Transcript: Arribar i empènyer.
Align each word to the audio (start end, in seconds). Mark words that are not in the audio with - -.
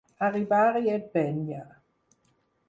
Arribar 0.27 0.79
i 0.85 0.89
empènyer. 0.93 1.61